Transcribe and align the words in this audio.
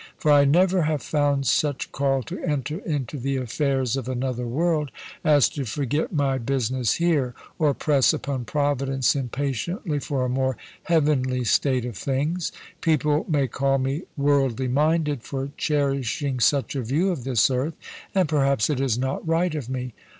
For 0.17 0.31
I 0.31 0.45
never 0.45 0.81
have 0.81 1.03
found 1.03 1.45
such 1.45 1.91
call 1.91 2.23
to 2.23 2.43
enter 2.43 2.79
into 2.79 3.19
the 3.19 3.35
affairs 3.37 3.95
of 3.95 4.09
another 4.09 4.47
world, 4.47 4.89
as 5.23 5.47
to 5.49 5.63
forget 5.63 6.11
my 6.11 6.39
business 6.39 6.93
here, 6.93 7.35
or 7.59 7.75
press 7.75 8.11
upon 8.11 8.45
Providence 8.45 9.15
impatiently 9.15 9.99
for 9.99 10.25
a 10.25 10.27
more 10.27 10.57
heavenly 10.85 11.43
state 11.43 11.85
of 11.85 11.95
things. 11.95 12.51
People 12.81 13.27
may 13.29 13.47
call 13.47 13.77
me 13.77 14.01
worldly 14.17 14.67
minded 14.67 15.21
for 15.21 15.51
cherishing 15.55 16.39
such 16.39 16.75
a 16.75 16.81
view 16.81 17.11
of 17.11 17.23
this 17.23 17.51
earth; 17.51 17.75
and 18.15 18.27
perhaps 18.27 18.71
it 18.71 18.81
is 18.81 18.97
not 18.97 19.27
right 19.27 19.53
of 19.53 19.69
me. 19.69 19.93